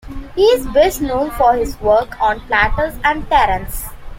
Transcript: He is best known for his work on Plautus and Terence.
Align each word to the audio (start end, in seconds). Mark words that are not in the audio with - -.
He 0.33 0.41
is 0.41 0.65
best 0.65 0.99
known 0.99 1.29
for 1.29 1.53
his 1.53 1.79
work 1.79 2.19
on 2.19 2.39
Plautus 2.47 2.95
and 3.03 3.29
Terence. 3.29 3.83